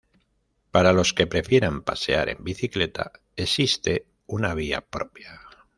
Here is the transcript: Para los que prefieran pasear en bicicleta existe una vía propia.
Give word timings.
Para 0.71 0.93
los 0.93 1.13
que 1.13 1.27
prefieran 1.27 1.83
pasear 1.83 2.29
en 2.29 2.43
bicicleta 2.43 3.11
existe 3.35 4.07
una 4.25 4.55
vía 4.55 4.81
propia. 4.83 5.39